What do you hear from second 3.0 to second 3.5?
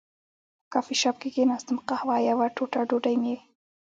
مې.